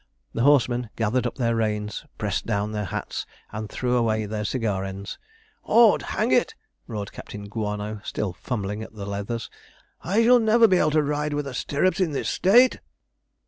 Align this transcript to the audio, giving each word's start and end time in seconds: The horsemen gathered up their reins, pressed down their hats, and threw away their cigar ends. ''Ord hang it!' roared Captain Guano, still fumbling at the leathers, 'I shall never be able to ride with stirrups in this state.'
The 0.33 0.41
horsemen 0.41 0.89
gathered 0.95 1.27
up 1.27 1.35
their 1.35 1.55
reins, 1.55 2.05
pressed 2.17 2.47
down 2.47 2.71
their 2.71 2.85
hats, 2.85 3.27
and 3.51 3.69
threw 3.69 3.95
away 3.97 4.25
their 4.25 4.43
cigar 4.43 4.83
ends. 4.83 5.19
''Ord 5.63 6.01
hang 6.17 6.31
it!' 6.31 6.55
roared 6.87 7.11
Captain 7.11 7.47
Guano, 7.47 8.01
still 8.03 8.33
fumbling 8.33 8.81
at 8.81 8.95
the 8.95 9.05
leathers, 9.05 9.47
'I 10.03 10.23
shall 10.23 10.39
never 10.39 10.67
be 10.67 10.77
able 10.77 10.89
to 10.89 11.03
ride 11.03 11.33
with 11.33 11.55
stirrups 11.55 11.99
in 11.99 12.13
this 12.13 12.29
state.' 12.29 12.79